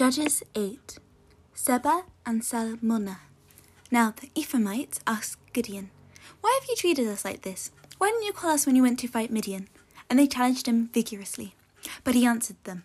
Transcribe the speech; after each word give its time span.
Judges 0.00 0.42
8 0.54 0.98
Zebah 1.54 2.04
and 2.24 2.40
Zalmunna. 2.40 3.18
Now 3.90 4.14
the 4.18 4.30
Ephraimites 4.34 4.98
asked 5.06 5.36
Gideon, 5.52 5.90
Why 6.40 6.58
have 6.58 6.66
you 6.70 6.74
treated 6.74 7.06
us 7.06 7.22
like 7.22 7.42
this? 7.42 7.70
Why 7.98 8.08
didn't 8.08 8.24
you 8.24 8.32
call 8.32 8.52
us 8.52 8.64
when 8.64 8.76
you 8.76 8.82
went 8.82 8.98
to 9.00 9.08
fight 9.08 9.30
Midian? 9.30 9.68
And 10.08 10.18
they 10.18 10.26
challenged 10.26 10.66
him 10.66 10.88
vigorously. 10.94 11.54
But 12.02 12.14
he 12.14 12.24
answered 12.24 12.56
them, 12.64 12.84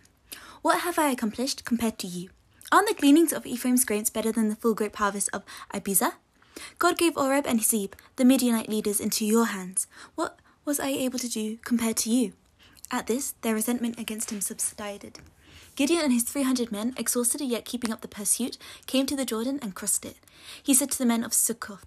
What 0.62 0.82
have 0.82 1.00
I 1.00 1.10
accomplished 1.10 1.64
compared 1.64 1.98
to 2.00 2.08
you? 2.08 2.32
Aren't 2.70 2.90
the 2.90 2.94
gleanings 2.94 3.32
of 3.32 3.46
Ephraim's 3.46 3.86
grains 3.86 4.10
better 4.10 4.34
than 4.34 4.50
the 4.50 4.58
full 4.58 4.74
grape 4.74 4.98
harvest 4.98 5.30
of 5.32 5.44
Abiezer? 5.74 6.16
God 6.80 6.98
gave 6.98 7.16
Oreb 7.16 7.48
and 7.48 7.64
Zeb, 7.64 7.94
the 8.18 8.26
Midianite 8.26 8.68
leaders, 8.68 9.00
into 9.00 9.26
your 9.26 9.46
hands. 9.46 9.88
What 10.16 10.38
was 10.66 10.82
I 10.82 10.90
able 10.90 11.20
to 11.20 11.30
do 11.30 11.60
compared 11.64 11.96
to 11.96 12.10
you? 12.10 12.34
At 12.92 13.08
this, 13.08 13.36
their 13.40 13.54
resentment 13.56 13.98
against 13.98 14.34
him 14.34 14.42
subsided. 14.42 15.20
Gideon 15.76 16.02
and 16.04 16.14
his 16.14 16.24
three 16.24 16.44
hundred 16.44 16.72
men, 16.72 16.94
exhausted 16.98 17.42
yet 17.42 17.66
keeping 17.66 17.92
up 17.92 18.02
the 18.02 18.08
pursuit, 18.08 18.58
came 18.86 19.06
to 19.08 19.16
the 19.16 19.26
Jordan 19.26 19.60
and 19.62 19.76
crossed 19.76 20.06
it. 20.06 20.18
He 20.64 20.74
said 20.74 20.92
to 20.92 20.98
the 20.98 21.06
men 21.06 21.24
of 21.24 21.34
Succoth, 21.34 21.86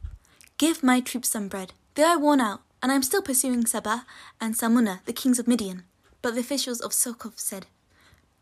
Give 0.59 0.83
my 0.83 1.01
troops 1.01 1.31
some 1.31 1.49
bread. 1.49 1.73
They 1.95 2.03
are 2.03 2.19
worn 2.19 2.41
out, 2.41 2.61
and 2.83 2.93
I 2.93 2.95
am 2.95 3.03
still 3.03 3.23
pursuing 3.23 3.65
Zebah 3.65 4.05
and 4.41 4.55
Zalmunna, 4.55 5.05
the 5.05 5.13
kings 5.13 5.39
of 5.39 5.49
Midian. 5.49 5.85
But 6.21 6.35
the 6.35 6.41
officials 6.41 6.81
of 6.81 6.93
Succoth 6.93 7.39
said, 7.39 7.67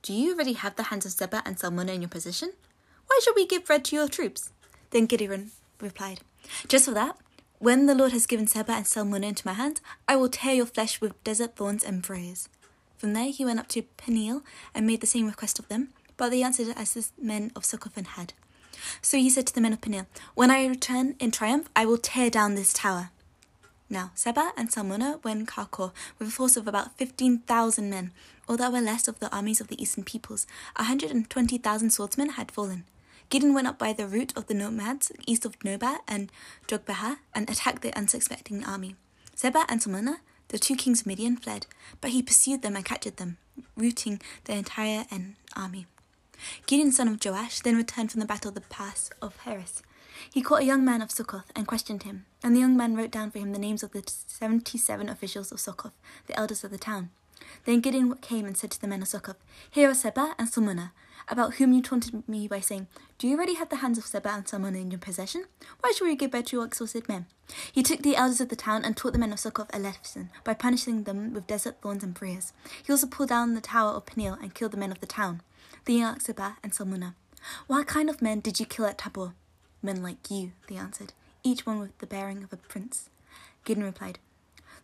Do 0.03 0.13
you 0.13 0.35
already 0.35 0.55
have 0.55 0.77
the 0.77 0.85
hands 0.85 1.07
of 1.07 1.13
Zebah 1.13 1.43
and 1.47 1.57
Zalmunna 1.57 1.95
in 1.95 2.03
your 2.03 2.09
possession? 2.09 2.53
Why 3.07 3.21
should 3.23 3.37
we 3.37 3.47
give 3.47 3.67
bread 3.67 3.85
to 3.87 3.97
your 3.97 4.09
troops? 4.09 4.51
Then 4.91 5.07
Gideon 5.07 5.53
replied, 5.81 6.21
Just 6.67 6.87
for 6.87 6.93
that, 6.93 7.17
when 7.59 7.87
the 7.87 7.95
Lord 7.95 8.13
has 8.13 8.27
given 8.27 8.47
Zebah 8.47 8.79
and 8.79 8.87
Zalmunna 8.87 9.29
into 9.29 9.47
my 9.47 9.55
hands, 9.55 9.81
I 10.09 10.17
will 10.17 10.29
tear 10.29 10.55
your 10.55 10.67
flesh 10.67 11.01
with 11.01 11.23
desert 11.23 11.57
thorns 11.57 11.85
and 11.85 12.03
briars. 12.03 12.49
From 12.97 13.13
there 13.13 13.31
he 13.31 13.45
went 13.45 13.61
up 13.61 13.69
to 13.69 13.83
Peniel 13.83 14.43
and 14.75 14.87
made 14.87 15.01
the 15.01 15.07
same 15.07 15.27
request 15.27 15.59
of 15.59 15.69
them, 15.69 15.89
but 16.17 16.31
they 16.31 16.43
answered 16.43 16.75
as 16.77 16.95
the 16.95 17.07
men 17.21 17.53
of 17.55 17.65
Succoth 17.65 17.97
had. 17.97 18.33
So 19.03 19.17
he 19.17 19.31
said 19.31 19.47
to 19.47 19.55
the 19.55 19.61
men 19.61 19.73
of 19.73 19.81
Peniel, 19.81 20.07
When 20.35 20.51
I 20.51 20.67
return 20.67 21.15
in 21.19 21.31
triumph, 21.31 21.69
I 21.75 21.87
will 21.87 21.99
tear 21.99 22.31
down 22.31 22.55
this 22.55 22.73
tower. 22.73 23.11
Now 23.89 24.11
Zebah 24.17 24.51
and 24.57 24.69
Zalmunna 24.71 25.23
went 25.23 25.49
Karkor 25.49 25.93
with 26.19 26.29
a 26.29 26.31
force 26.33 26.57
of 26.57 26.67
about 26.67 26.97
fifteen 26.99 27.39
thousand 27.41 27.89
men, 27.89 28.13
or 28.49 28.57
that 28.57 28.73
were 28.73 28.81
less 28.81 29.07
of 29.07 29.21
the 29.21 29.33
armies 29.35 29.61
of 29.61 29.69
the 29.69 29.81
eastern 29.81 30.03
peoples. 30.03 30.47
A 30.75 30.85
hundred 30.85 31.13
and 31.13 31.31
twenty 31.31 31.57
thousand 31.57 31.91
swordsmen 31.91 32.31
had 32.31 32.51
fallen. 32.51 32.85
Gideon 33.29 33.55
went 33.55 33.67
up 33.67 33.79
by 33.79 33.93
the 33.93 34.07
route 34.07 34.33
of 34.37 34.47
the 34.47 34.55
nomads 34.55 35.13
east 35.27 35.45
of 35.45 35.59
Nobah 35.61 35.99
and 36.09 36.31
Jogbehah 36.67 37.19
and 37.35 37.49
attacked 37.49 37.83
the 37.83 37.97
unsuspecting 37.97 38.65
army. 38.65 38.97
Zebah 39.37 39.67
and 39.69 39.81
Zalmunna 39.81 40.17
the 40.49 40.59
two 40.59 40.77
kings 40.77 41.01
of 41.01 41.07
Midian 41.07 41.37
fled, 41.37 41.67
but 42.01 42.11
he 42.11 42.23
pursued 42.23 42.63
them 42.63 42.77
and 42.77 42.85
captured 42.85 43.17
them, 43.17 43.39
routing 43.77 44.21
the 44.45 44.55
entire 44.55 45.07
army. 45.55 45.87
Gideon, 46.67 46.93
son 46.93 47.09
of 47.09 47.25
Joash, 47.25 47.61
then 47.61 47.77
returned 47.77 48.13
from 48.13 48.21
the 48.21 48.27
battle 48.27 48.51
of 48.51 48.55
the 48.55 48.61
pass 48.63 49.11
of 49.23 49.37
Heres. 49.45 49.83
He 50.33 50.43
caught 50.43 50.63
a 50.63 50.67
young 50.67 50.85
man 50.85 51.03
of 51.03 51.11
Succoth 51.11 51.51
and 51.55 51.67
questioned 51.67 52.03
him, 52.05 52.27
and 52.43 52.55
the 52.55 52.61
young 52.61 52.77
man 52.77 52.97
wrote 52.97 53.11
down 53.11 53.31
for 53.31 53.39
him 53.39 53.53
the 53.53 53.59
names 53.59 53.83
of 53.83 53.93
the 53.93 54.03
seventy-seven 54.07 55.09
officials 55.09 55.53
of 55.53 55.61
Succoth, 55.61 55.95
the 56.27 56.39
elders 56.39 56.65
of 56.65 56.71
the 56.71 56.79
town. 56.79 57.11
Then 57.65 57.81
Gideon 57.81 58.15
came 58.17 58.47
and 58.47 58.57
said 58.57 58.71
to 58.73 58.81
the 58.81 58.87
men 58.87 59.03
of 59.03 59.09
Succoth, 59.09 59.37
Here 59.71 59.91
are 59.91 59.95
Zebah 59.95 60.35
and 60.39 60.49
Zalmunna, 60.49 60.93
about 61.29 61.55
whom 61.55 61.73
you 61.73 61.83
taunted 61.83 62.29
me 62.29 62.47
by 62.47 62.61
saying, 62.61 62.87
Do 63.19 63.27
you 63.27 63.37
already 63.37 63.55
have 63.55 63.69
the 63.69 63.77
hands 63.77 63.99
of 63.99 64.05
Zebah 64.05 64.35
and 64.37 64.45
Zalmunna 64.45 64.81
in 64.81 64.91
your 64.91 65.01
possession? 65.01 65.45
Why 65.81 65.93
should 65.93 66.07
we 66.07 66.15
give 66.17 66.31
bread 66.31 66.47
to 66.47 66.57
your 66.57 66.65
exhausted 66.65 67.09
men? 67.09 67.27
He 67.73 67.83
took 67.83 68.03
the 68.03 68.17
elders 68.17 68.41
of 68.41 68.49
the 68.49 68.57
town 68.57 68.85
and 68.85 68.97
taught 68.97 69.13
the 69.13 69.19
men 69.19 69.33
of 69.33 69.41
Succoth 69.41 69.71
a 69.73 69.79
lesson 69.79 70.31
by 70.45 70.55
punishing 70.55 71.05
them 71.05 71.33
with 71.33 71.47
desert 71.47 71.77
thorns 71.81 72.05
and 72.05 72.15
briars. 72.15 72.53
He 72.85 72.93
also 72.93 73.07
pulled 73.07 73.31
down 73.31 73.55
the 73.55 73.61
tower 73.61 73.93
of 73.93 74.07
Peniel 74.07 74.39
and 74.41 74.55
killed 74.55 74.73
the 74.73 74.79
men 74.79 74.93
of 74.93 75.01
the 75.01 75.07
town. 75.07 75.43
the 75.85 75.95
young 75.95 76.19
Zebah 76.19 76.57
and 76.63 76.73
Zalmunna, 76.73 77.15
What 77.67 77.87
kind 77.87 78.11
of 78.11 78.23
men 78.23 78.41
did 78.41 78.59
you 78.59 78.67
kill 78.67 78.87
at 78.87 78.99
Tabor? 78.99 79.35
Men 79.83 80.03
like 80.03 80.31
you, 80.31 80.53
they 80.69 80.77
answered, 80.77 81.13
each 81.45 81.65
one 81.65 81.79
with 81.79 81.97
the 81.99 82.07
bearing 82.07 82.43
of 82.43 82.53
a 82.53 82.57
prince. 82.57 83.09
Gideon 83.65 83.87
replied, 83.87 84.19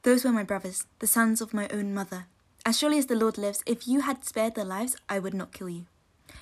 Those 0.03 0.25
were 0.25 0.33
my 0.33 0.45
brothers, 0.45 0.87
the 1.01 1.07
sons 1.09 1.41
of 1.41 1.53
my 1.53 1.69
own 1.69 1.93
mother. 1.93 2.27
As 2.65 2.79
surely 2.79 2.99
as 2.99 3.07
the 3.07 3.17
Lord 3.17 3.37
lives, 3.39 3.65
if 3.67 3.89
you 3.89 4.01
had 4.03 4.25
spared 4.25 4.55
their 4.55 4.65
lives, 4.65 4.97
I 5.09 5.19
would 5.19 5.35
not 5.35 5.53
kill 5.53 5.69
you. 5.69 5.87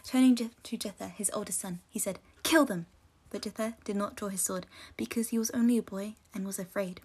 Turning 0.06 0.34
to 0.36 0.50
Jether, 0.76 1.10
his 1.10 1.30
oldest 1.34 1.60
son, 1.60 1.80
he 1.88 1.98
said, 1.98 2.18
Kill 2.42 2.64
them! 2.64 2.86
But 3.30 3.42
Jether 3.42 3.74
did 3.84 3.96
not 3.96 4.16
draw 4.16 4.28
his 4.28 4.40
sword, 4.40 4.66
because 4.96 5.28
he 5.28 5.38
was 5.38 5.50
only 5.50 5.78
a 5.78 5.82
boy 5.82 6.14
and 6.34 6.46
was 6.46 6.58
afraid. 6.58 7.00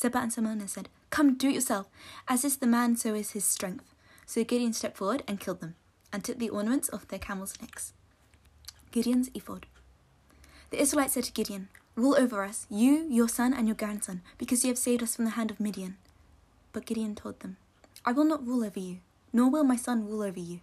Zebah 0.00 0.22
and 0.22 0.32
Zalmunna 0.32 0.68
said, 0.68 0.88
Come, 1.10 1.36
do 1.36 1.48
it 1.48 1.54
yourself. 1.54 1.88
As 2.28 2.44
is 2.44 2.58
the 2.58 2.66
man, 2.66 2.96
so 2.96 3.14
is 3.14 3.32
his 3.32 3.44
strength. 3.44 3.94
So 4.26 4.44
Gideon 4.44 4.72
stepped 4.72 4.96
forward 4.96 5.22
and 5.26 5.40
killed 5.40 5.60
them, 5.60 5.74
and 6.12 6.24
took 6.24 6.38
the 6.38 6.50
ornaments 6.50 6.90
off 6.92 7.08
their 7.08 7.18
camels' 7.18 7.54
necks. 7.60 7.92
Gideon's 8.90 9.30
ephod. 9.34 9.66
The 10.70 10.80
Israelites 10.80 11.14
said 11.14 11.24
to 11.24 11.32
Gideon, 11.32 11.68
Rule 11.96 12.16
over 12.16 12.44
us, 12.44 12.66
you, 12.70 13.06
your 13.10 13.28
son, 13.28 13.52
and 13.52 13.66
your 13.66 13.74
grandson, 13.74 14.22
because 14.38 14.64
you 14.64 14.70
have 14.70 14.78
saved 14.78 15.02
us 15.02 15.16
from 15.16 15.24
the 15.24 15.32
hand 15.32 15.50
of 15.50 15.58
Midian. 15.58 15.96
But 16.72 16.86
Gideon 16.86 17.14
told 17.14 17.40
them, 17.40 17.56
I 18.04 18.12
will 18.12 18.24
not 18.24 18.46
rule 18.46 18.64
over 18.64 18.78
you, 18.78 18.98
nor 19.32 19.50
will 19.50 19.64
my 19.64 19.76
son 19.76 20.06
rule 20.06 20.22
over 20.22 20.38
you. 20.38 20.60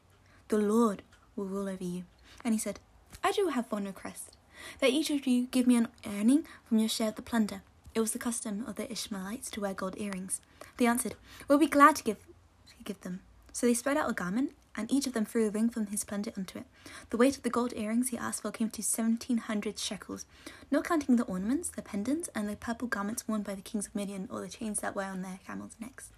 The 0.47 0.57
Lord 0.57 1.01
will 1.35 1.45
rule 1.45 1.69
over 1.69 1.83
you. 1.83 2.03
And 2.43 2.53
he 2.53 2.59
said, 2.59 2.79
I 3.23 3.31
do 3.31 3.47
have 3.47 3.71
one 3.71 3.85
request, 3.85 4.35
that 4.79 4.91
each 4.91 5.09
of 5.09 5.25
you 5.25 5.47
give 5.51 5.67
me 5.67 5.75
an 5.75 5.87
earning 6.05 6.45
from 6.67 6.79
your 6.79 6.89
share 6.89 7.09
of 7.09 7.15
the 7.15 7.21
plunder. 7.21 7.61
It 7.93 8.01
was 8.01 8.11
the 8.11 8.19
custom 8.19 8.65
of 8.67 8.75
the 8.75 8.91
Ishmaelites 8.91 9.49
to 9.51 9.61
wear 9.61 9.73
gold 9.73 9.95
earrings. 9.97 10.41
They 10.77 10.85
answered, 10.85 11.15
We'll 11.47 11.57
be 11.57 11.67
glad 11.67 11.95
to 11.95 12.03
give, 12.03 12.17
to 12.17 12.83
give 12.83 13.01
them. 13.01 13.21
So 13.53 13.65
they 13.65 13.73
spread 13.73 13.95
out 13.95 14.09
a 14.09 14.13
garment, 14.13 14.51
and 14.75 14.91
each 14.91 15.07
of 15.07 15.13
them 15.13 15.23
threw 15.23 15.47
a 15.47 15.49
ring 15.49 15.69
from 15.69 15.87
his 15.87 16.03
plunder 16.03 16.33
onto 16.35 16.59
it. 16.59 16.65
The 17.09 17.17
weight 17.17 17.37
of 17.37 17.43
the 17.43 17.49
gold 17.49 17.71
earrings 17.73 18.09
he 18.09 18.17
asked 18.17 18.41
for 18.41 18.51
came 18.51 18.69
to 18.71 18.83
seventeen 18.83 19.37
hundred 19.37 19.79
shekels, 19.79 20.25
not 20.69 20.83
counting 20.83 21.15
the 21.15 21.23
ornaments, 21.23 21.69
the 21.69 21.81
pendants, 21.81 22.29
and 22.35 22.49
the 22.49 22.57
purple 22.57 22.89
garments 22.89 23.27
worn 23.27 23.43
by 23.43 23.55
the 23.55 23.61
kings 23.61 23.87
of 23.87 23.95
Midian, 23.95 24.27
or 24.29 24.41
the 24.41 24.49
chains 24.49 24.81
that 24.81 24.95
were 24.95 25.03
on 25.03 25.21
their 25.21 25.39
camels' 25.47 25.77
necks. 25.79 26.09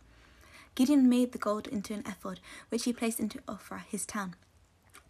Gideon 0.73 1.07
made 1.07 1.31
the 1.31 1.37
gold 1.37 1.67
into 1.67 1.93
an 1.93 2.03
ephod, 2.07 2.39
which 2.69 2.85
he 2.85 2.93
placed 2.93 3.19
into 3.19 3.39
Ophrah, 3.47 3.83
his 3.87 4.05
town. 4.05 4.35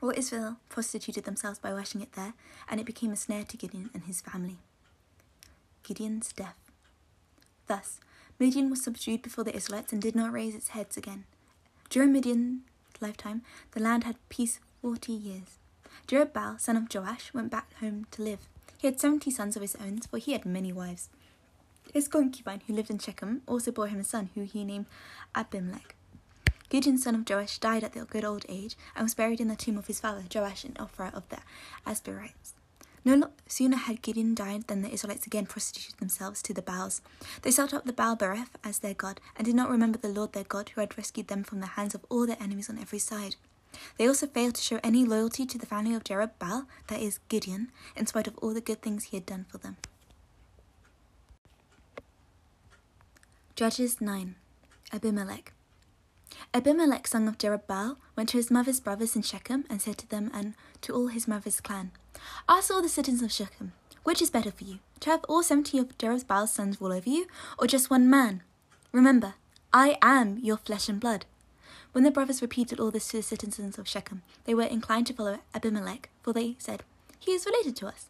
All 0.02 0.13
Israel 0.16 0.58
prostituted 0.69 1.24
themselves 1.24 1.59
by 1.59 1.74
washing 1.74 2.02
it 2.02 2.13
there, 2.13 2.34
and 2.69 2.80
it 2.80 2.85
became 2.85 3.12
a 3.12 3.16
snare 3.16 3.44
to 3.46 3.58
Gideon 3.58 3.90
and 3.94 4.03
his 4.03 4.22
family. 4.22 4.59
Gideon's 5.84 6.31
death. 6.34 6.58
Thus, 7.68 8.00
Midian 8.40 8.69
was 8.69 8.84
subdued 8.84 9.24
before 9.24 9.44
the 9.44 9.56
Israelites 9.56 9.91
and 9.91 10.02
did 10.02 10.16
not 10.16 10.31
raise 10.31 10.53
its 10.53 10.69
heads 10.69 10.97
again. 10.97 11.25
During 11.90 12.12
Midian's 12.12 12.62
lifetime, 13.02 13.41
the 13.72 13.81
land 13.81 14.03
had 14.03 14.18
peace 14.30 14.59
forty 14.81 15.13
years. 15.13 15.58
Jerubbaal, 16.08 16.59
son 16.59 16.78
of 16.78 16.94
Joash, 16.94 17.34
went 17.34 17.50
back 17.50 17.74
home 17.79 18.06
to 18.12 18.22
live. 18.22 18.47
He 18.78 18.88
had 18.88 19.00
seventy 19.00 19.31
sons 19.31 19.56
of 19.56 19.64
his 19.64 19.75
own, 19.75 20.00
for 20.02 20.19
he 20.19 20.34
had 20.34 20.46
many 20.46 20.72
wives. 20.72 21.09
His 21.91 22.08
concubine, 22.08 22.62
who 22.68 22.74
lived 22.74 22.91
in 22.91 23.00
Shechem, 23.00 23.41
also 23.47 23.72
bore 23.72 23.88
him 23.88 24.00
a 24.00 24.03
son, 24.03 24.29
who 24.35 24.44
he 24.44 24.64
named 24.64 24.85
Abimelech. 25.34 25.96
Gideon, 26.69 26.97
son 26.97 27.16
of 27.16 27.29
Joash, 27.29 27.59
died 27.59 27.83
at 27.83 27.94
the 27.94 28.05
good 28.05 28.25
old 28.25 28.45
age 28.50 28.75
and 28.95 29.03
was 29.03 29.13
buried 29.13 29.39
in 29.39 29.47
the 29.47 29.55
tomb 29.55 29.78
of 29.78 29.88
his 29.88 30.00
father 30.00 30.23
Joash 30.33 30.66
in 30.66 30.73
Ophrah 30.73 31.13
of 31.13 31.28
the 31.29 31.38
Abiezrites. 31.85 32.53
No 33.05 33.29
sooner 33.47 33.78
had 33.78 34.01
Gideon 34.01 34.35
died 34.35 34.67
than 34.67 34.81
the 34.81 34.91
Israelites 34.91 35.25
again 35.25 35.45
prostituted 35.45 35.97
themselves 35.97 36.41
to 36.41 36.53
the 36.53 36.61
Baals. 36.61 37.01
They 37.41 37.51
set 37.51 37.73
up 37.73 37.85
the 37.85 37.94
Baal 37.94 38.17
Berith 38.17 38.50
as 38.66 38.79
their 38.79 38.94
god 38.94 39.22
and 39.38 39.45
did 39.45 39.55
not 39.55 39.69
remember 39.69 39.97
the 39.97 40.09
Lord 40.09 40.33
their 40.33 40.44
God 40.44 40.69
who 40.69 40.81
had 40.81 40.97
rescued 40.97 41.29
them 41.29 41.45
from 41.45 41.61
the 41.61 41.67
hands 41.67 41.95
of 41.95 42.05
all 42.09 42.28
their 42.28 42.41
enemies 42.41 42.69
on 42.69 42.78
every 42.78 42.99
side. 42.99 43.38
They 43.97 44.07
also 44.07 44.28
failed 44.28 44.55
to 44.55 44.61
show 44.61 44.81
any 44.84 45.05
loyalty 45.05 45.45
to 45.45 45.57
the 45.57 45.66
family 45.66 45.94
of 45.94 46.03
Jerubbaal, 46.03 46.66
that 46.88 47.01
is, 47.01 47.19
Gideon, 47.29 47.72
in 47.95 48.07
spite 48.07 48.28
of 48.28 48.38
all 48.39 48.53
the 48.53 48.59
good 48.59 48.81
things 48.81 49.05
he 49.05 49.17
had 49.17 49.25
done 49.25 49.45
for 49.47 49.57
them. 49.57 49.78
Judges 53.55 54.01
9 54.01 54.35
Abimelech 54.91 55.53
Abimelech, 56.53 57.08
son 57.08 57.28
of 57.28 57.38
Jerubbaal, 57.38 57.98
went 58.16 58.30
to 58.30 58.38
his 58.38 58.52
mother's 58.52 58.80
brothers 58.80 59.16
in 59.16 59.22
Shechem 59.22 59.66
and 59.70 59.81
said 59.81 59.98
to 60.00 60.09
them 60.09 60.31
and 60.34 60.53
to 60.82 60.94
all 60.94 61.08
his 61.08 61.28
mother's 61.28 61.61
clan, 61.61 61.91
Ask 62.47 62.72
all 62.72 62.82
the 62.82 62.90
citizens 62.90 63.22
of 63.22 63.32
Shechem, 63.32 63.73
which 64.03 64.22
is 64.22 64.29
better 64.29 64.52
for 64.52 64.64
you, 64.64 64.79
to 65.02 65.09
have 65.09 65.23
all 65.26 65.44
seventy 65.44 65.78
of 65.78 65.97
Jerubbaal's 65.97 66.53
sons 66.53 66.82
rule 66.82 66.94
over 66.94 67.09
you, 67.09 67.28
or 67.59 67.67
just 67.67 67.90
one 67.90 68.09
man? 68.09 68.41
Remember, 68.91 69.35
I 69.73 69.97
am 70.02 70.40
your 70.40 70.58
flesh 70.58 70.90
and 70.90 71.00
blood. 71.00 71.26
When 71.91 72.03
the 72.03 72.11
brothers 72.11 72.41
repeated 72.41 72.79
all 72.79 72.91
this 72.91 73.08
to 73.09 73.17
the 73.17 73.23
citizens 73.23 73.78
of 73.78 73.88
Shechem, 73.88 74.22
they 74.46 74.53
were 74.53 74.64
inclined 74.64 75.08
to 75.08 75.14
follow 75.14 75.40
Abimelech, 75.53 76.09
for 76.22 76.34
they 76.34 76.56
said, 76.59 76.84
He 77.20 77.32
is 77.32 77.46
related 77.46 77.76
to 77.78 77.88
us. 77.88 78.08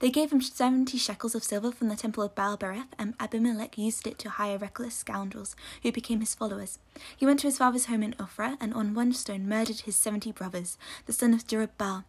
They 0.00 0.10
gave 0.10 0.32
him 0.32 0.40
seventy 0.40 0.98
shekels 0.98 1.34
of 1.34 1.44
silver 1.44 1.72
from 1.72 1.88
the 1.88 1.96
temple 1.96 2.22
of 2.22 2.34
Baal 2.34 2.56
Berith, 2.56 2.88
and 2.98 3.14
Abimelech 3.20 3.78
used 3.78 4.06
it 4.06 4.18
to 4.20 4.30
hire 4.30 4.58
reckless 4.58 4.94
scoundrels 4.94 5.56
who 5.82 5.92
became 5.92 6.20
his 6.20 6.34
followers. 6.34 6.78
He 7.16 7.26
went 7.26 7.40
to 7.40 7.46
his 7.46 7.58
father's 7.58 7.86
home 7.86 8.02
in 8.02 8.14
Ophrah, 8.14 8.56
and 8.60 8.74
on 8.74 8.94
one 8.94 9.12
stone 9.12 9.48
murdered 9.48 9.80
his 9.80 9.96
seventy 9.96 10.32
brothers, 10.32 10.78
the 11.06 11.12
son 11.12 11.34
of 11.34 11.46
Jerubbaal. 11.46 12.04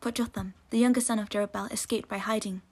But 0.00 0.14
Jotham, 0.14 0.54
the 0.70 0.78
younger 0.78 1.00
son 1.00 1.18
of 1.18 1.28
Jerubbaal, 1.28 1.72
escaped 1.72 2.08
by 2.08 2.18
hiding. 2.18 2.62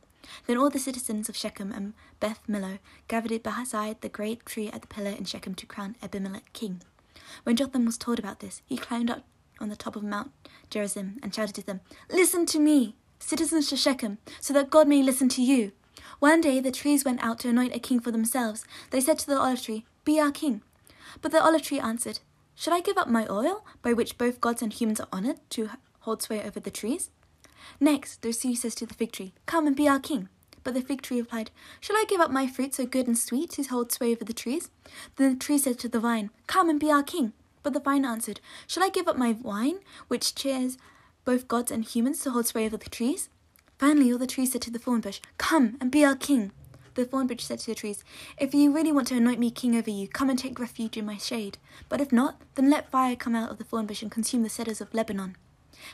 Then 0.47 0.58
all 0.58 0.70
the 0.70 0.79
citizens 0.79 1.29
of 1.29 1.37
Shechem 1.37 1.73
and 1.73 1.94
Beth 2.19 2.41
Millo 2.49 2.79
gathered 3.08 3.43
beside 3.43 4.00
the 4.00 4.08
great 4.08 4.44
tree 4.44 4.69
at 4.69 4.82
the 4.82 4.88
pillar 4.88 5.11
in 5.11 5.25
Shechem 5.25 5.55
to 5.55 5.67
crown 5.67 5.97
Abimelech 6.02 6.52
king. 6.52 6.82
When 7.44 7.56
Jotham 7.56 7.85
was 7.85 7.97
told 7.97 8.19
about 8.19 8.41
this, 8.41 8.62
he 8.67 8.76
climbed 8.76 9.11
up 9.11 9.25
on 9.61 9.69
the 9.69 9.76
top 9.76 9.97
of 9.97 10.02
Mount 10.02 10.32
Gerizim 10.70 11.19
and 11.23 11.35
shouted 11.35 11.55
to 11.56 11.67
them, 11.67 11.81
Listen 12.11 12.47
to 12.47 12.58
me, 12.58 12.97
citizens 13.21 13.69
to 13.69 13.77
Shechem, 13.77 14.19
so 14.41 14.53
that 14.55 14.71
God 14.71 14.89
may 14.89 15.03
listen 15.03 15.29
to 15.31 15.43
you. 15.43 15.73
One 16.19 16.41
day 16.41 16.61
the 16.61 16.73
trees 16.73 17.05
went 17.05 17.23
out 17.23 17.39
to 17.41 17.49
anoint 17.49 17.75
a 17.75 17.79
king 17.79 18.01
for 18.01 18.11
themselves. 18.11 18.65
They 18.91 19.01
said 19.01 19.19
to 19.21 19.27
the 19.27 19.39
olive 19.39 19.63
tree, 19.63 19.85
Be 20.05 20.19
our 20.19 20.33
king. 20.33 20.63
But 21.23 21.33
the 21.33 21.43
olive 21.43 21.63
tree 21.63 21.81
answered, 21.81 22.21
Should 22.55 22.73
I 22.73 22.81
give 22.81 22.99
up 22.99 23.09
my 23.09 23.27
oil, 23.29 23.65
by 23.83 23.93
which 23.93 24.19
both 24.19 24.41
gods 24.41 24.63
and 24.63 24.73
humans 24.73 25.01
are 25.01 25.09
honored, 25.13 25.39
to 25.51 25.71
hold 26.01 26.23
sway 26.23 26.43
over 26.43 26.61
the 26.61 26.71
trees? 26.71 27.11
Next, 27.79 28.23
the 28.23 28.33
sea 28.33 28.55
says 28.55 28.75
to 28.77 28.87
the 28.87 28.95
fig 28.95 29.13
tree, 29.13 29.33
Come 29.47 29.67
and 29.67 29.77
be 29.77 29.89
our 29.89 30.01
king. 30.01 30.29
But 30.63 30.75
the 30.75 30.83
fig 30.83 31.03
tree 31.03 31.21
replied, 31.21 31.51
Shall 31.81 31.97
I 31.97 32.05
give 32.09 32.21
up 32.21 32.31
my 32.31 32.47
fruit 32.47 32.75
so 32.75 32.85
good 32.85 33.07
and 33.07 33.17
sweet 33.17 33.51
to 33.53 33.63
hold 33.63 33.93
sway 33.93 34.13
over 34.13 34.25
the 34.25 34.35
trees? 34.35 34.71
Then 35.17 35.33
the 35.33 35.39
tree 35.39 35.59
said 35.59 35.79
to 35.79 35.89
the 35.89 36.01
vine, 36.01 36.31
Come 36.47 36.69
and 36.69 36.79
be 36.79 36.91
our 36.91 37.03
king. 37.03 37.33
But 37.63 37.73
the 37.73 37.81
vine 37.81 38.05
answered, 38.05 38.41
Shall 38.67 38.83
I 38.83 38.89
give 38.89 39.09
up 39.09 39.17
my 39.17 39.37
wine, 39.41 39.79
which 40.09 40.35
cheers 40.35 40.77
both 41.31 41.47
gods 41.47 41.71
and 41.71 41.85
humans 41.85 42.19
to 42.19 42.31
hold 42.32 42.44
sway 42.44 42.67
over 42.67 42.77
the 42.77 42.91
trees? 42.91 43.29
Finally, 43.79 44.11
all 44.11 44.19
the 44.19 44.27
trees 44.27 44.50
said 44.50 44.62
to 44.62 44.71
the 44.73 44.81
thorn 44.81 45.00
bush, 45.00 45.21
Come 45.38 45.77
and 45.81 45.88
be 45.88 46.05
our 46.05 46.17
king. 46.17 46.50
The 46.94 47.05
thorn 47.05 47.29
bush 47.29 47.44
said 47.44 47.61
to 47.61 47.67
the 47.67 47.75
trees, 47.77 48.03
If 48.37 48.53
you 48.53 48.73
really 48.73 48.91
want 48.91 49.06
to 49.09 49.17
anoint 49.17 49.38
me 49.38 49.53
king 49.53 49.77
over 49.77 49.91
you, 49.91 50.09
come 50.09 50.29
and 50.29 50.37
take 50.37 50.59
refuge 50.59 50.97
in 50.97 51.06
my 51.06 51.19
shade. 51.19 51.56
But 51.88 52.00
if 52.00 52.11
not, 52.11 52.41
then 52.56 52.69
let 52.69 52.91
fire 52.91 53.15
come 53.15 53.37
out 53.37 53.49
of 53.49 53.59
the 53.59 53.65
thorn 53.65 53.87
bush 53.87 54.03
and 54.03 54.11
consume 54.11 54.43
the 54.43 54.49
cedars 54.49 54.81
of 54.81 54.93
Lebanon. 54.93 55.37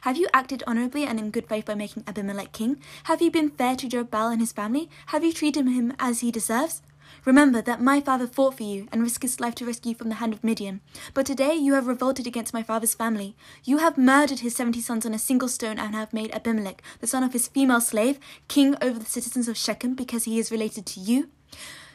Have 0.00 0.16
you 0.16 0.26
acted 0.32 0.64
honorably 0.66 1.04
and 1.04 1.18
in 1.18 1.30
good 1.30 1.50
faith 1.50 1.66
by 1.66 1.74
making 1.74 2.04
Abimelech 2.06 2.52
king? 2.52 2.80
Have 3.04 3.20
you 3.20 3.30
been 3.30 3.50
fair 3.50 3.76
to 3.76 3.86
Jerubbaal 3.86 4.32
and 4.32 4.40
his 4.40 4.52
family? 4.52 4.88
Have 5.08 5.22
you 5.22 5.34
treated 5.34 5.68
him 5.68 5.92
as 5.98 6.20
he 6.20 6.30
deserves? 6.30 6.80
Remember 7.24 7.60
that 7.62 7.80
my 7.80 8.00
father 8.00 8.26
fought 8.26 8.56
for 8.56 8.62
you 8.62 8.88
and 8.92 9.02
risked 9.02 9.22
his 9.22 9.40
life 9.40 9.54
to 9.56 9.66
rescue 9.66 9.90
you 9.90 9.96
from 9.96 10.08
the 10.08 10.16
hand 10.16 10.32
of 10.32 10.44
Midian. 10.44 10.80
But 11.14 11.26
today 11.26 11.54
you 11.54 11.74
have 11.74 11.86
revolted 11.86 12.26
against 12.26 12.54
my 12.54 12.62
father's 12.62 12.94
family. 12.94 13.36
You 13.64 13.78
have 13.78 13.98
murdered 13.98 14.40
his 14.40 14.54
seventy 14.54 14.80
sons 14.80 15.06
on 15.06 15.14
a 15.14 15.18
single 15.18 15.48
stone 15.48 15.78
and 15.78 15.94
have 15.94 16.12
made 16.12 16.32
Abimelech, 16.32 16.82
the 17.00 17.06
son 17.06 17.22
of 17.22 17.32
his 17.32 17.48
female 17.48 17.80
slave, 17.80 18.18
king 18.48 18.76
over 18.80 18.98
the 18.98 19.06
citizens 19.06 19.48
of 19.48 19.56
Shechem 19.56 19.94
because 19.94 20.24
he 20.24 20.38
is 20.38 20.50
related 20.50 20.86
to 20.86 21.00
you. 21.00 21.30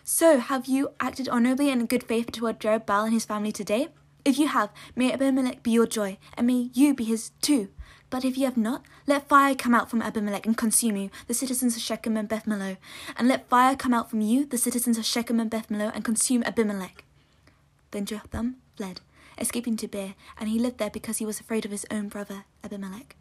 So 0.03 0.39
have 0.39 0.65
you 0.65 0.89
acted 0.99 1.29
honorably 1.29 1.69
and 1.69 1.81
in 1.81 1.87
good 1.87 2.03
faith 2.03 2.31
toward 2.31 2.59
Jerubbaal 2.59 3.05
and 3.05 3.13
his 3.13 3.25
family 3.25 3.51
today? 3.51 3.89
If 4.23 4.37
you 4.37 4.47
have, 4.47 4.69
may 4.95 5.11
Abimelech 5.11 5.63
be 5.63 5.71
your 5.71 5.87
joy, 5.87 6.17
and 6.37 6.47
may 6.47 6.69
you 6.73 6.93
be 6.93 7.05
his 7.05 7.31
too. 7.41 7.69
But 8.11 8.25
if 8.25 8.37
you 8.37 8.43
have 8.43 8.57
not, 8.57 8.83
let 9.07 9.29
fire 9.29 9.55
come 9.55 9.73
out 9.73 9.89
from 9.89 10.01
Abimelech 10.01 10.45
and 10.45 10.57
consume 10.57 10.97
you, 10.97 11.09
the 11.27 11.33
citizens 11.33 11.77
of 11.77 11.81
Shechem 11.81 12.17
and 12.17 12.27
Beth 12.27 12.45
Millo. 12.45 12.75
And 13.17 13.29
let 13.29 13.47
fire 13.47 13.75
come 13.75 13.93
out 13.93 14.09
from 14.09 14.19
you, 14.19 14.45
the 14.45 14.57
citizens 14.57 14.97
of 14.97 15.05
Shechem 15.05 15.39
and 15.39 15.49
Beth 15.49 15.69
Millo, 15.69 15.91
and 15.95 16.03
consume 16.03 16.43
Abimelech. 16.43 17.05
Then 17.91 18.05
Jotham 18.05 18.57
fled, 18.75 18.99
escaping 19.37 19.77
to 19.77 19.87
Beer, 19.87 20.15
and 20.37 20.49
he 20.49 20.59
lived 20.59 20.77
there 20.77 20.89
because 20.89 21.17
he 21.17 21.25
was 21.25 21.39
afraid 21.39 21.63
of 21.63 21.71
his 21.71 21.85
own 21.89 22.09
brother 22.09 22.43
Abimelech. 22.65 23.15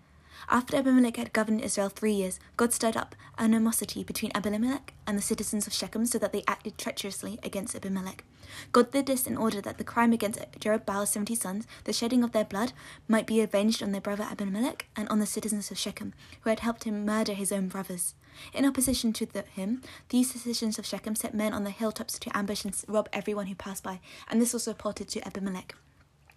After 0.49 0.77
Abimelech 0.77 1.17
had 1.17 1.33
governed 1.33 1.61
Israel 1.61 1.89
three 1.89 2.13
years, 2.13 2.41
God 2.57 2.73
stirred 2.73 2.97
up 2.97 3.15
animosity 3.39 4.03
between 4.03 4.33
Abimelech 4.35 4.95
and 5.07 5.17
the 5.17 5.23
citizens 5.23 5.67
of 5.67 5.73
Shechem 5.73 6.07
so 6.07 6.19
that 6.19 6.33
they 6.33 6.43
acted 6.49 6.77
treacherously 6.77 7.39
against 7.43 7.75
Abimelech. 7.75 8.25
God 8.73 8.91
did 8.91 9.07
this 9.07 9.27
in 9.27 9.37
order 9.37 9.61
that 9.61 9.79
the 9.79 9.85
crime 9.85 10.13
against 10.13 10.41
Jerubbaal's 10.59 11.11
seventy 11.11 11.37
sons, 11.37 11.67
the 11.85 11.93
shedding 11.93 12.25
of 12.25 12.33
their 12.33 12.45
blood, 12.45 12.73
might 13.07 13.27
be 13.27 13.41
avenged 13.41 13.83
on 13.83 13.93
their 13.93 14.01
brother 14.01 14.27
Abimelech 14.31 14.87
and 14.97 15.09
on 15.09 15.21
the 15.21 15.27
citizens 15.27 15.71
of 15.71 15.79
Shechem, 15.79 16.15
who 16.41 16.51
had 16.51 16.61
helped 16.61 16.85
him 16.85 17.05
murder 17.05 17.33
his 17.33 17.53
own 17.53 17.69
brothers. 17.69 18.15
In 18.53 18.65
opposition 18.65 19.13
to 19.15 19.27
the, 19.27 19.43
him, 19.43 19.83
these 20.09 20.33
citizens 20.33 20.79
of 20.79 20.87
Shechem 20.87 21.15
set 21.15 21.35
men 21.35 21.53
on 21.53 21.65
the 21.65 21.71
hilltops 21.71 22.19
to 22.19 22.37
ambush 22.37 22.65
and 22.65 22.75
rob 22.89 23.09
everyone 23.13 23.47
who 23.47 23.55
passed 23.55 23.85
by, 23.85 24.01
and 24.29 24.41
this 24.41 24.53
was 24.53 24.67
reported 24.67 25.09
to 25.09 25.27
Abimelech. 25.27 25.75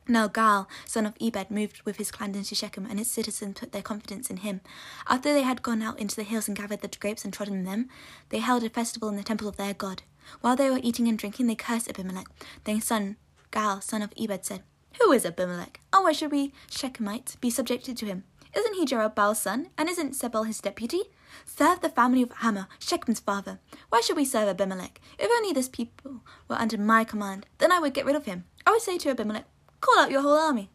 Now 0.07 0.27
Gaal, 0.27 0.67
son 0.85 1.05
of 1.05 1.15
Ebed, 1.21 1.50
moved 1.50 1.81
with 1.83 1.97
his 1.97 2.11
clan 2.11 2.35
into 2.35 2.55
Shechem, 2.55 2.85
and 2.85 3.00
its 3.00 3.09
citizens 3.09 3.57
put 3.59 3.71
their 3.71 3.81
confidence 3.81 4.29
in 4.29 4.38
him. 4.38 4.59
After 5.07 5.33
they 5.33 5.44
had 5.44 5.61
gone 5.61 5.81
out 5.81 6.00
into 6.00 6.15
the 6.15 6.23
hills 6.23 6.47
and 6.47 6.57
gathered 6.57 6.81
the 6.81 6.89
grapes 7.00 7.23
and 7.23 7.33
trodden 7.33 7.63
them, 7.63 7.89
they 8.29 8.39
held 8.39 8.63
a 8.63 8.69
festival 8.69 9.09
in 9.09 9.15
the 9.15 9.23
temple 9.23 9.47
of 9.47 9.55
their 9.55 9.73
god. 9.73 10.03
While 10.41 10.55
they 10.55 10.69
were 10.69 10.79
eating 10.83 11.07
and 11.07 11.17
drinking, 11.17 11.47
they 11.47 11.55
cursed 11.55 11.89
Abimelech. 11.89 12.27
Then 12.65 12.81
son, 12.81 13.15
Gaal, 13.51 13.81
son 13.81 14.01
of 14.01 14.13
Ebed, 14.19 14.45
said, 14.45 14.63
Who 15.01 15.11
is 15.11 15.25
Abimelech? 15.25 15.79
And 15.94 16.03
why 16.03 16.11
should 16.11 16.31
we 16.31 16.53
Shechemites 16.69 17.39
be 17.39 17.50
subjected 17.50 17.95
to 17.97 18.05
him? 18.05 18.23
Isn't 18.55 18.75
he 18.75 18.85
Jerubbaal's 18.85 19.39
son? 19.39 19.69
And 19.77 19.89
isn't 19.89 20.13
Zebul 20.13 20.45
his 20.45 20.61
deputy? 20.61 21.01
Serve 21.45 21.81
the 21.81 21.89
family 21.89 22.21
of 22.21 22.31
Hamor, 22.31 22.67
Shechem's 22.79 23.19
father. 23.19 23.59
Why 23.89 24.01
should 24.01 24.15
we 24.15 24.25
serve 24.25 24.47
Abimelech? 24.50 25.01
If 25.17 25.31
only 25.31 25.53
this 25.53 25.69
people 25.69 26.21
were 26.47 26.57
under 26.57 26.77
my 26.77 27.03
command, 27.03 27.47
then 27.57 27.71
I 27.71 27.79
would 27.79 27.94
get 27.94 28.05
rid 28.05 28.15
of 28.15 28.25
him. 28.25 28.45
I 28.65 28.71
would 28.71 28.81
say 28.81 28.97
to 29.00 29.09
Abimelech, 29.09 29.45
Call 29.83 30.00
out 30.00 30.12
your 30.12 30.21
whole 30.21 30.38
army. 30.38 30.69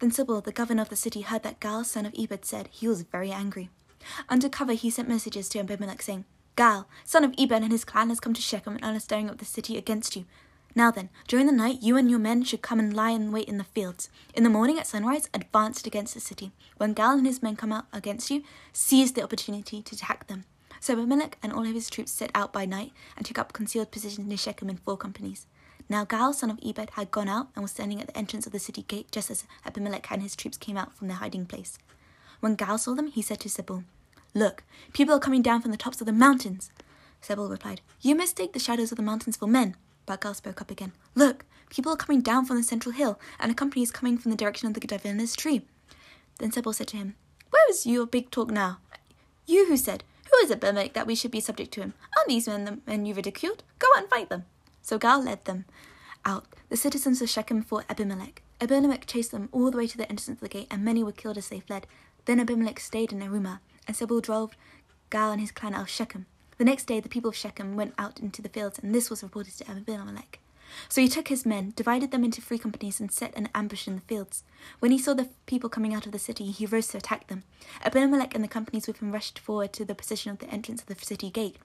Then 0.00 0.10
Zebul, 0.10 0.42
the 0.42 0.50
governor 0.50 0.82
of 0.82 0.88
the 0.88 0.96
city, 0.96 1.20
heard 1.20 1.44
that 1.44 1.60
Gaal, 1.60 1.84
son 1.84 2.04
of 2.04 2.12
Ebed, 2.18 2.44
said 2.44 2.68
he 2.72 2.88
was 2.88 3.02
very 3.02 3.30
angry. 3.30 3.70
Under 4.28 4.48
cover, 4.48 4.72
he 4.72 4.90
sent 4.90 5.08
messages 5.08 5.48
to 5.50 5.60
Abimelech, 5.60 6.02
saying, 6.02 6.24
Gaal, 6.56 6.86
son 7.04 7.22
of 7.22 7.32
Ebed, 7.38 7.62
and 7.62 7.70
his 7.70 7.84
clan 7.84 8.08
has 8.08 8.18
come 8.18 8.34
to 8.34 8.42
Shechem 8.42 8.76
and 8.82 8.96
are 8.96 8.98
stirring 8.98 9.30
up 9.30 9.38
the 9.38 9.44
city 9.44 9.78
against 9.78 10.16
you. 10.16 10.24
Now 10.74 10.90
then, 10.90 11.10
during 11.28 11.46
the 11.46 11.52
night, 11.52 11.80
you 11.80 11.96
and 11.96 12.10
your 12.10 12.18
men 12.18 12.42
should 12.42 12.60
come 12.60 12.80
and 12.80 12.92
lie 12.92 13.10
in 13.10 13.30
wait 13.30 13.48
in 13.48 13.58
the 13.58 13.62
fields. 13.62 14.08
In 14.34 14.42
the 14.42 14.50
morning 14.50 14.80
at 14.80 14.88
sunrise, 14.88 15.28
advance 15.32 15.86
against 15.86 16.14
the 16.14 16.20
city. 16.20 16.50
When 16.76 16.92
Gaal 16.92 17.18
and 17.18 17.26
his 17.28 17.40
men 17.40 17.54
come 17.54 17.70
out 17.70 17.86
against 17.92 18.32
you, 18.32 18.42
seize 18.72 19.12
the 19.12 19.22
opportunity 19.22 19.80
to 19.80 19.94
attack 19.94 20.26
them. 20.26 20.44
So 20.80 20.94
Abimelech 20.94 21.38
and 21.40 21.52
all 21.52 21.64
of 21.64 21.72
his 21.72 21.88
troops 21.88 22.10
set 22.10 22.32
out 22.34 22.52
by 22.52 22.66
night 22.66 22.90
and 23.16 23.24
took 23.24 23.38
up 23.38 23.52
concealed 23.52 23.92
positions 23.92 24.26
near 24.26 24.36
Shechem 24.36 24.68
in 24.68 24.78
four 24.78 24.96
companies. 24.96 25.46
Now 25.88 26.04
Gaal, 26.04 26.34
son 26.34 26.50
of 26.50 26.58
Ebed, 26.64 26.90
had 26.90 27.10
gone 27.10 27.28
out 27.28 27.48
and 27.54 27.62
was 27.62 27.72
standing 27.72 28.00
at 28.00 28.06
the 28.06 28.16
entrance 28.16 28.46
of 28.46 28.52
the 28.52 28.58
city 28.58 28.82
gate 28.82 29.10
just 29.12 29.30
as 29.30 29.44
Abimelech 29.66 30.10
and 30.10 30.22
his 30.22 30.34
troops 30.34 30.56
came 30.56 30.76
out 30.76 30.94
from 30.94 31.08
their 31.08 31.18
hiding 31.18 31.46
place. 31.46 31.78
When 32.40 32.56
Gaal 32.56 32.78
saw 32.78 32.94
them, 32.94 33.08
he 33.08 33.22
said 33.22 33.40
to 33.40 33.48
Zebul, 33.48 33.84
Look, 34.34 34.64
people 34.92 35.14
are 35.14 35.20
coming 35.20 35.42
down 35.42 35.62
from 35.62 35.70
the 35.70 35.76
tops 35.76 36.00
of 36.00 36.06
the 36.06 36.12
mountains. 36.12 36.70
Zebul 37.22 37.50
replied, 37.50 37.80
You 38.00 38.14
mistake 38.14 38.52
the 38.52 38.58
shadows 38.58 38.92
of 38.92 38.96
the 38.96 39.02
mountains 39.02 39.36
for 39.36 39.46
men. 39.46 39.76
But 40.06 40.20
Gaal 40.20 40.34
spoke 40.34 40.60
up 40.60 40.70
again, 40.70 40.92
Look, 41.14 41.44
people 41.70 41.92
are 41.92 41.96
coming 41.96 42.20
down 42.20 42.44
from 42.44 42.56
the 42.56 42.62
central 42.62 42.92
hill, 42.92 43.18
and 43.38 43.50
a 43.52 43.54
company 43.54 43.82
is 43.82 43.90
coming 43.90 44.18
from 44.18 44.30
the 44.30 44.36
direction 44.36 44.68
of 44.68 44.74
the 44.74 44.80
diviner's 44.80 45.36
tree. 45.36 45.62
Then 46.38 46.50
Zebul 46.50 46.74
said 46.74 46.88
to 46.88 46.96
him, 46.96 47.14
Where 47.50 47.70
is 47.70 47.86
your 47.86 48.06
big 48.06 48.30
talk 48.30 48.50
now? 48.50 48.78
You 49.46 49.66
who 49.66 49.76
said, 49.76 50.02
Who 50.30 50.38
is 50.38 50.50
Abimelech 50.50 50.94
that 50.94 51.06
we 51.06 51.14
should 51.14 51.30
be 51.30 51.40
subject 51.40 51.72
to 51.74 51.82
him? 51.82 51.94
Aren't 52.16 52.28
these 52.28 52.48
men 52.48 52.64
the 52.64 52.78
men 52.86 53.06
you 53.06 53.14
ridiculed? 53.14 53.62
Go 53.78 53.86
out 53.94 54.02
and 54.02 54.10
fight 54.10 54.30
them. 54.30 54.44
So 54.84 54.98
Gaal 54.98 55.24
led 55.24 55.46
them 55.46 55.64
out. 56.26 56.44
The 56.68 56.76
citizens 56.76 57.22
of 57.22 57.30
Shechem 57.30 57.62
fought 57.62 57.86
Abimelech. 57.88 58.42
Abimelech 58.60 59.06
chased 59.06 59.30
them 59.30 59.48
all 59.50 59.70
the 59.70 59.78
way 59.78 59.86
to 59.86 59.96
the 59.96 60.08
entrance 60.10 60.28
of 60.28 60.40
the 60.40 60.48
gate, 60.48 60.68
and 60.70 60.84
many 60.84 61.02
were 61.02 61.10
killed 61.10 61.38
as 61.38 61.48
they 61.48 61.60
fled. 61.60 61.86
Then 62.26 62.38
Abimelech 62.38 62.78
stayed 62.78 63.10
in 63.10 63.20
Arumah 63.20 63.60
and 63.88 63.96
Zebul 63.96 64.20
drove 64.20 64.56
Gaal 65.10 65.32
and 65.32 65.40
his 65.40 65.52
clan 65.52 65.74
out 65.74 65.82
of 65.82 65.88
Shechem. 65.88 66.26
The 66.58 66.64
next 66.64 66.84
day, 66.84 67.00
the 67.00 67.08
people 67.08 67.30
of 67.30 67.36
Shechem 67.36 67.76
went 67.76 67.94
out 67.98 68.20
into 68.20 68.42
the 68.42 68.48
fields, 68.50 68.78
and 68.78 68.94
this 68.94 69.08
was 69.08 69.22
reported 69.22 69.54
to 69.54 69.70
Abimelech. 69.70 70.38
So 70.88 71.00
he 71.00 71.08
took 71.08 71.28
his 71.28 71.46
men, 71.46 71.72
divided 71.76 72.10
them 72.10 72.24
into 72.24 72.40
three 72.42 72.58
companies, 72.58 73.00
and 73.00 73.10
set 73.10 73.34
an 73.36 73.48
ambush 73.54 73.88
in 73.88 73.94
the 73.94 74.00
fields. 74.02 74.44
When 74.80 74.90
he 74.90 74.98
saw 74.98 75.14
the 75.14 75.30
people 75.46 75.70
coming 75.70 75.94
out 75.94 76.06
of 76.06 76.12
the 76.12 76.18
city, 76.18 76.50
he 76.50 76.66
rose 76.66 76.88
to 76.88 76.98
attack 76.98 77.28
them. 77.28 77.44
Abimelech 77.82 78.34
and 78.34 78.44
the 78.44 78.48
companies 78.48 78.86
with 78.86 78.98
him 78.98 79.12
rushed 79.12 79.38
forward 79.38 79.72
to 79.74 79.84
the 79.84 79.94
position 79.94 80.30
of 80.30 80.38
the 80.38 80.50
entrance 80.50 80.82
of 80.82 80.88
the 80.88 80.94
city 80.94 81.30
gate. 81.30 81.56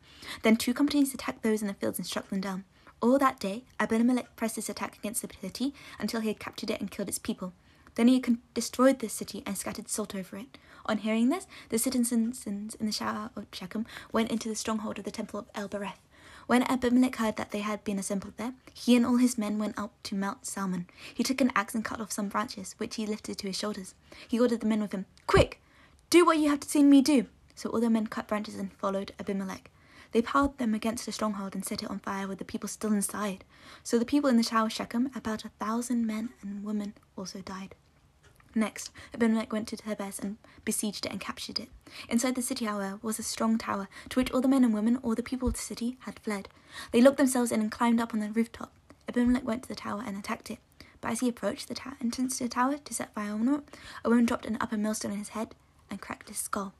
Then 0.43 0.55
two 0.55 0.73
companies 0.73 1.13
attacked 1.13 1.43
those 1.43 1.61
in 1.61 1.67
the 1.67 1.73
fields 1.73 1.99
and 1.99 2.05
struck 2.05 2.29
them 2.29 2.41
down. 2.41 2.63
All 3.01 3.17
that 3.17 3.39
day, 3.39 3.63
Abimelech 3.79 4.35
pressed 4.35 4.57
his 4.57 4.69
attack 4.69 4.97
against 4.97 5.21
the 5.21 5.29
city 5.41 5.73
until 5.99 6.19
he 6.21 6.27
had 6.27 6.39
captured 6.39 6.69
it 6.69 6.81
and 6.81 6.91
killed 6.91 7.07
its 7.07 7.19
people. 7.19 7.53
Then 7.95 8.07
he 8.07 8.23
destroyed 8.53 8.99
the 8.99 9.09
city 9.09 9.41
and 9.45 9.57
scattered 9.57 9.89
salt 9.89 10.15
over 10.15 10.37
it. 10.37 10.57
On 10.85 10.97
hearing 10.97 11.29
this, 11.29 11.47
the 11.69 11.79
citizens 11.79 12.45
in 12.45 12.69
the 12.79 12.91
Shire 12.91 13.29
of 13.35 13.45
Shechem 13.53 13.85
went 14.11 14.31
into 14.31 14.49
the 14.49 14.55
stronghold 14.55 14.97
of 14.99 15.05
the 15.05 15.11
temple 15.11 15.39
of 15.39 15.49
El 15.55 15.69
Berith. 15.69 15.99
When 16.47 16.63
Abimelech 16.63 17.15
heard 17.17 17.35
that 17.35 17.51
they 17.51 17.59
had 17.59 17.83
been 17.83 17.99
assembled 17.99 18.33
there, 18.37 18.53
he 18.73 18.95
and 18.95 19.05
all 19.05 19.17
his 19.17 19.37
men 19.37 19.59
went 19.59 19.77
up 19.77 19.93
to 20.03 20.15
Mount 20.15 20.45
Zalmon. 20.45 20.85
He 21.13 21.23
took 21.23 21.41
an 21.41 21.51
axe 21.55 21.75
and 21.75 21.85
cut 21.85 22.01
off 22.01 22.11
some 22.11 22.27
branches, 22.27 22.73
which 22.79 22.95
he 22.95 23.05
lifted 23.05 23.37
to 23.37 23.47
his 23.47 23.57
shoulders. 23.57 23.93
He 24.27 24.39
ordered 24.39 24.61
the 24.61 24.65
men 24.65 24.81
with 24.81 24.91
him, 24.91 25.05
Quick! 25.27 25.61
Do 26.09 26.25
what 26.25 26.39
you 26.39 26.49
have 26.49 26.63
seen 26.63 26.89
me 26.89 27.01
do! 27.01 27.27
So 27.53 27.69
all 27.69 27.79
the 27.79 27.89
men 27.89 28.07
cut 28.07 28.27
branches 28.27 28.55
and 28.55 28.73
followed 28.73 29.13
Abimelech. 29.19 29.69
They 30.11 30.21
piled 30.21 30.57
them 30.57 30.73
against 30.73 31.05
the 31.05 31.11
stronghold 31.11 31.55
and 31.55 31.63
set 31.63 31.83
it 31.83 31.89
on 31.89 31.99
fire 31.99 32.27
with 32.27 32.39
the 32.39 32.45
people 32.45 32.67
still 32.67 32.91
inside. 32.91 33.43
So 33.83 33.99
the 33.99 34.05
people 34.05 34.29
in 34.29 34.37
the 34.37 34.43
tower 34.43 34.65
of 34.65 34.73
Shechem, 34.73 35.11
about 35.15 35.45
a 35.45 35.49
thousand 35.59 36.07
men 36.07 36.29
and 36.41 36.63
women, 36.63 36.93
also 37.15 37.41
died. 37.41 37.75
Next, 38.55 38.91
Abimelech 39.13 39.53
went 39.53 39.67
to 39.67 39.77
Thebez 39.77 40.19
and 40.19 40.37
besieged 40.65 41.05
it 41.05 41.11
and 41.11 41.21
captured 41.21 41.59
it. 41.59 41.69
Inside 42.09 42.33
the 42.33 42.41
city, 42.41 42.65
however, 42.65 42.97
was 43.03 43.19
a 43.19 43.23
strong 43.23 43.59
tower, 43.59 43.87
to 44.09 44.19
which 44.19 44.31
all 44.31 44.41
the 44.41 44.47
men 44.47 44.63
and 44.63 44.73
women, 44.73 44.97
all 44.97 45.13
the 45.13 45.21
people 45.21 45.47
of 45.47 45.53
the 45.53 45.59
city, 45.59 45.97
had 46.01 46.19
fled. 46.19 46.49
They 46.91 47.01
locked 47.01 47.17
themselves 47.17 47.51
in 47.51 47.61
and 47.61 47.71
climbed 47.71 47.99
up 47.99 48.13
on 48.13 48.19
the 48.19 48.31
rooftop. 48.31 48.71
Abimelech 49.07 49.45
went 49.45 49.63
to 49.63 49.69
the 49.69 49.75
tower 49.75 50.03
and 50.05 50.17
attacked 50.17 50.49
it. 50.49 50.57
But 51.01 51.11
as 51.11 51.19
he 51.19 51.29
approached 51.29 51.67
the 51.67 51.75
ta- 51.75 51.95
entrance 52.01 52.37
to 52.37 52.45
the 52.45 52.49
tower 52.49 52.77
to 52.77 52.93
set 52.93 53.13
fire 53.13 53.33
on 53.33 53.47
it, 53.47 53.61
a 54.03 54.09
woman 54.09 54.25
dropped 54.25 54.45
an 54.45 54.57
upper 54.59 54.77
millstone 54.77 55.11
on 55.11 55.17
his 55.17 55.29
head 55.29 55.53
and 55.89 56.01
cracked 56.01 56.29
his 56.29 56.37
skull. 56.37 56.73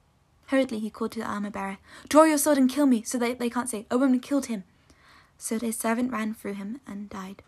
Hurriedly, 0.49 0.79
he 0.79 0.89
called 0.89 1.11
to 1.11 1.19
the 1.19 1.25
armor 1.25 1.51
bearer, 1.51 1.77
Draw 2.07 2.23
your 2.23 2.39
sword 2.39 2.57
and 2.57 2.67
kill 2.67 2.87
me, 2.87 3.03
so 3.03 3.19
that 3.19 3.37
they 3.37 3.51
can't 3.51 3.69
say, 3.69 3.85
A 3.91 3.97
woman 3.99 4.19
killed 4.19 4.47
him. 4.47 4.63
So 5.37 5.59
his 5.59 5.77
servant 5.77 6.11
ran 6.11 6.33
through 6.33 6.55
him 6.55 6.81
and 6.87 7.07
died. 7.07 7.43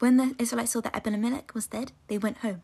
When 0.00 0.18
the 0.18 0.34
Israelites 0.38 0.72
saw 0.72 0.82
that 0.82 0.94
Abimelech 0.94 1.54
was 1.54 1.66
dead, 1.66 1.92
they 2.08 2.18
went 2.18 2.38
home. 2.38 2.60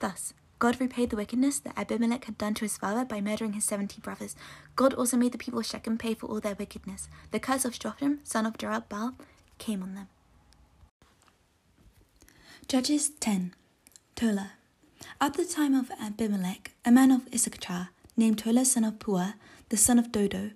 Thus, 0.00 0.34
God 0.58 0.80
repaid 0.80 1.10
the 1.10 1.16
wickedness 1.16 1.60
that 1.60 1.78
Abimelech 1.78 2.24
had 2.24 2.36
done 2.36 2.54
to 2.54 2.64
his 2.64 2.78
father 2.78 3.04
by 3.04 3.20
murdering 3.20 3.52
his 3.52 3.64
seventy 3.64 4.00
brothers. 4.00 4.34
God 4.74 4.92
also 4.94 5.16
made 5.16 5.30
the 5.30 5.38
people 5.38 5.60
of 5.60 5.66
Shechem 5.66 5.98
pay 5.98 6.14
for 6.14 6.26
all 6.26 6.40
their 6.40 6.56
wickedness. 6.56 7.08
The 7.30 7.38
curse 7.38 7.64
of 7.64 7.78
Jotham, 7.78 8.20
son 8.24 8.44
of 8.44 8.58
Jerubbaal, 8.58 9.14
came 9.58 9.84
on 9.84 9.94
them. 9.94 10.08
Judges 12.66 13.10
10 13.20 13.54
Tola. 14.16 14.52
At 15.20 15.34
the 15.34 15.44
time 15.44 15.74
of 15.74 15.92
Abimelech, 16.00 16.72
a 16.84 16.90
man 16.90 17.12
of 17.12 17.28
Issachar, 17.32 17.90
named 18.16 18.38
Tola 18.38 18.64
son 18.64 18.84
of 18.84 18.98
Puah, 18.98 19.34
the 19.68 19.76
son 19.76 19.98
of 19.98 20.12
Dodo, 20.12 20.50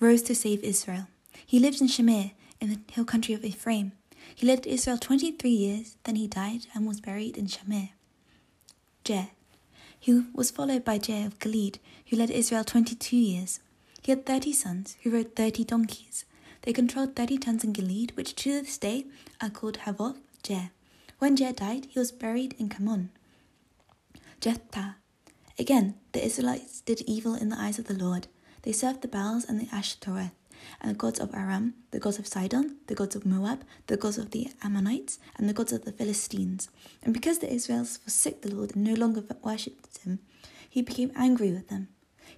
rose 0.00 0.22
to 0.22 0.34
save 0.34 0.62
Israel. 0.62 1.08
He 1.44 1.58
lived 1.58 1.80
in 1.80 1.88
Shamir, 1.88 2.32
in 2.60 2.70
the 2.70 2.80
hill 2.92 3.04
country 3.04 3.34
of 3.34 3.44
Ephraim. 3.44 3.92
He 4.34 4.46
led 4.46 4.66
Israel 4.66 4.98
twenty 4.98 5.30
three 5.32 5.50
years, 5.50 5.96
then 6.04 6.16
he 6.16 6.26
died 6.26 6.66
and 6.74 6.86
was 6.86 7.00
buried 7.00 7.36
in 7.36 7.46
Shamir. 7.46 7.90
Jair. 9.04 9.28
He 9.98 10.24
was 10.34 10.50
followed 10.50 10.84
by 10.84 10.98
Jair 10.98 11.26
of 11.26 11.38
Gilead, 11.38 11.78
who 12.08 12.16
led 12.16 12.30
Israel 12.30 12.64
twenty 12.64 12.94
two 12.94 13.16
years. 13.16 13.60
He 14.02 14.12
had 14.12 14.26
thirty 14.26 14.52
sons, 14.52 14.96
who 15.02 15.10
rode 15.10 15.34
thirty 15.34 15.64
donkeys. 15.64 16.24
They 16.62 16.72
controlled 16.72 17.16
thirty 17.16 17.38
towns 17.38 17.64
in 17.64 17.72
Gilead, 17.72 18.16
which 18.16 18.34
to 18.36 18.60
this 18.60 18.78
day 18.78 19.06
are 19.40 19.50
called 19.50 19.78
Havvoth 19.78 20.18
Jair. 20.42 20.70
When 21.18 21.36
Jair 21.36 21.56
died, 21.56 21.86
he 21.90 21.98
was 21.98 22.12
buried 22.12 22.54
in 22.58 22.68
Kamon. 22.68 23.08
Jephthah. 24.40 24.96
Again, 25.58 25.94
the 26.12 26.24
Israelites 26.24 26.82
did 26.82 27.00
evil 27.06 27.34
in 27.34 27.48
the 27.48 27.58
eyes 27.58 27.78
of 27.78 27.86
the 27.86 27.94
Lord. 27.94 28.26
They 28.62 28.72
served 28.72 29.00
the 29.00 29.08
Baals 29.08 29.46
and 29.46 29.58
the 29.58 29.74
Ashtoreth, 29.74 30.32
and 30.82 30.90
the 30.90 30.98
gods 30.98 31.18
of 31.18 31.34
Aram, 31.34 31.74
the 31.92 31.98
gods 31.98 32.18
of 32.18 32.26
Sidon, 32.26 32.76
the 32.88 32.94
gods 32.94 33.16
of 33.16 33.24
Moab, 33.24 33.64
the 33.86 33.96
gods 33.96 34.18
of 34.18 34.32
the 34.32 34.48
Ammonites, 34.62 35.18
and 35.36 35.48
the 35.48 35.54
gods 35.54 35.72
of 35.72 35.86
the 35.86 35.92
Philistines. 35.92 36.68
And 37.02 37.14
because 37.14 37.38
the 37.38 37.50
Israelites 37.50 37.96
forsook 37.96 38.42
the 38.42 38.54
Lord 38.54 38.74
and 38.74 38.84
no 38.84 38.94
longer 38.94 39.24
worshipped 39.42 39.98
him, 39.98 40.18
he 40.68 40.82
became 40.82 41.12
angry 41.16 41.50
with 41.50 41.68
them. 41.68 41.88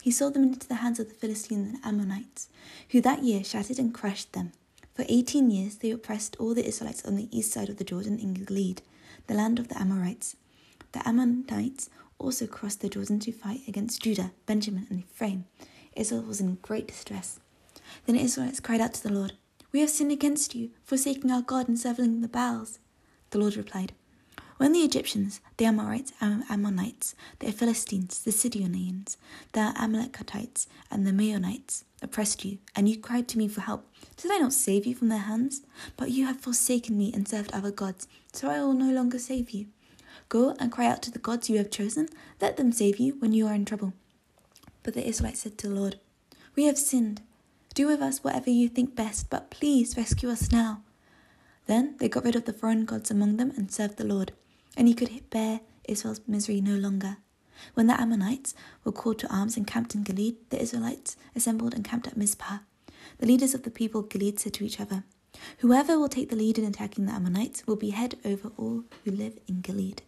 He 0.00 0.12
sold 0.12 0.34
them 0.34 0.44
into 0.44 0.68
the 0.68 0.76
hands 0.76 1.00
of 1.00 1.08
the 1.08 1.14
Philistines 1.14 1.74
and 1.74 1.84
Ammonites, 1.84 2.48
who 2.90 3.00
that 3.00 3.24
year 3.24 3.42
shattered 3.42 3.80
and 3.80 3.92
crushed 3.92 4.32
them. 4.32 4.52
For 4.94 5.04
eighteen 5.08 5.50
years 5.50 5.76
they 5.76 5.90
oppressed 5.90 6.36
all 6.38 6.54
the 6.54 6.66
Israelites 6.66 7.04
on 7.04 7.16
the 7.16 7.28
east 7.36 7.52
side 7.52 7.68
of 7.68 7.78
the 7.78 7.84
Jordan 7.84 8.18
in 8.18 8.34
Gilead, 8.34 8.82
the 9.26 9.34
land 9.34 9.58
of 9.58 9.68
the 9.68 9.78
Amorites. 9.78 10.36
The 10.92 11.06
Ammonites 11.06 11.90
also 12.18 12.46
crossed 12.46 12.80
the 12.80 12.88
Jordan 12.88 13.20
to 13.20 13.32
fight 13.32 13.60
against 13.68 14.02
Judah, 14.02 14.32
Benjamin, 14.46 14.86
and 14.90 15.00
Ephraim. 15.00 15.44
Israel 15.94 16.22
was 16.22 16.40
in 16.40 16.58
great 16.62 16.88
distress. 16.88 17.40
Then 18.06 18.16
the 18.16 18.22
Israelites 18.22 18.60
cried 18.60 18.80
out 18.80 18.94
to 18.94 19.02
the 19.02 19.12
Lord, 19.12 19.32
We 19.72 19.80
have 19.80 19.90
sinned 19.90 20.12
against 20.12 20.54
you, 20.54 20.70
forsaking 20.84 21.30
our 21.30 21.42
God 21.42 21.68
and 21.68 21.78
serving 21.78 22.20
the 22.20 22.28
Baals. 22.28 22.78
The 23.30 23.38
Lord 23.38 23.56
replied, 23.56 23.92
When 24.56 24.72
the 24.72 24.80
Egyptians, 24.80 25.40
the 25.56 25.66
Amorites, 25.66 26.12
the 26.12 26.44
Ammonites, 26.48 27.14
the 27.38 27.52
Philistines, 27.52 28.22
the 28.22 28.32
Sidonians, 28.32 29.16
the 29.52 29.72
Amalekites, 29.76 30.66
and 30.90 31.06
the 31.06 31.12
Maonites 31.12 31.84
oppressed 32.02 32.44
you, 32.44 32.58
and 32.76 32.88
you 32.88 32.98
cried 32.98 33.28
to 33.28 33.38
me 33.38 33.48
for 33.48 33.60
help, 33.60 33.86
did 34.16 34.30
I 34.32 34.38
not 34.38 34.52
save 34.52 34.86
you 34.86 34.94
from 34.94 35.08
their 35.08 35.18
hands? 35.18 35.62
But 35.96 36.10
you 36.10 36.26
have 36.26 36.40
forsaken 36.40 36.98
me 36.98 37.12
and 37.12 37.28
served 37.28 37.52
other 37.52 37.70
gods, 37.70 38.08
so 38.32 38.48
I 38.50 38.60
will 38.60 38.74
no 38.74 38.92
longer 38.92 39.18
save 39.18 39.50
you. 39.50 39.66
Go 40.28 40.54
and 40.58 40.70
cry 40.70 40.86
out 40.86 41.02
to 41.02 41.10
the 41.10 41.18
gods 41.18 41.48
you 41.48 41.56
have 41.56 41.70
chosen. 41.70 42.08
Let 42.40 42.56
them 42.56 42.72
save 42.72 42.98
you 42.98 43.16
when 43.18 43.32
you 43.32 43.46
are 43.46 43.54
in 43.54 43.64
trouble. 43.64 43.94
But 44.82 44.94
the 44.94 45.06
Israelites 45.06 45.40
said 45.40 45.56
to 45.58 45.68
the 45.68 45.74
Lord, 45.74 45.98
We 46.54 46.64
have 46.64 46.78
sinned. 46.78 47.22
Do 47.74 47.86
with 47.86 48.02
us 48.02 48.24
whatever 48.24 48.50
you 48.50 48.68
think 48.68 48.94
best, 48.94 49.30
but 49.30 49.50
please 49.50 49.96
rescue 49.96 50.28
us 50.28 50.50
now. 50.50 50.82
Then 51.66 51.96
they 51.98 52.08
got 52.08 52.24
rid 52.24 52.36
of 52.36 52.44
the 52.44 52.52
foreign 52.52 52.84
gods 52.84 53.10
among 53.10 53.36
them 53.36 53.52
and 53.56 53.70
served 53.70 53.96
the 53.96 54.06
Lord, 54.06 54.32
and 54.76 54.88
he 54.88 54.94
could 54.94 55.30
bear 55.30 55.60
Israel's 55.84 56.20
misery 56.26 56.60
no 56.60 56.74
longer. 56.76 57.18
When 57.74 57.86
the 57.86 58.00
Ammonites 58.00 58.54
were 58.84 58.92
called 58.92 59.18
to 59.20 59.32
arms 59.32 59.56
and 59.56 59.66
camped 59.66 59.94
in 59.94 60.02
Gilead, 60.02 60.36
the 60.50 60.60
Israelites 60.60 61.16
assembled 61.34 61.74
and 61.74 61.84
camped 61.84 62.06
at 62.06 62.16
Mizpah. 62.16 62.58
The 63.18 63.26
leaders 63.26 63.54
of 63.54 63.62
the 63.62 63.70
people 63.70 64.00
of 64.00 64.08
Gilead 64.08 64.38
said 64.38 64.54
to 64.54 64.64
each 64.64 64.80
other, 64.80 65.04
Whoever 65.58 65.98
will 65.98 66.08
take 66.08 66.30
the 66.30 66.36
lead 66.36 66.58
in 66.58 66.64
attacking 66.64 67.06
the 67.06 67.12
Ammonites 67.12 67.66
will 67.66 67.76
be 67.76 67.90
head 67.90 68.16
over 68.24 68.50
all 68.56 68.84
who 69.04 69.10
live 69.10 69.38
in 69.46 69.60
Gilead. 69.60 70.02